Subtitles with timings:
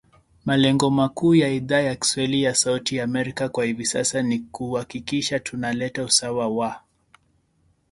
[0.45, 5.39] Malengo makuu ya Idhaa ya kiswahili ya Sauti ya Amerika kwa hivi sasa ni kuhakikisha
[5.39, 6.83] tuna leta usawa wa